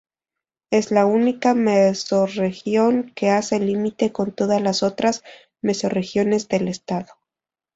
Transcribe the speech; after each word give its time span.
Es 0.71 0.89
la 0.89 1.05
única 1.05 1.53
mesorregión 1.53 3.11
que 3.15 3.29
hace 3.29 3.59
límite 3.59 4.11
con 4.11 4.31
todas 4.31 4.59
las 4.59 4.81
otras 4.81 5.23
mesorregiones 5.61 6.47
del 6.47 6.69
estado. 6.69 7.13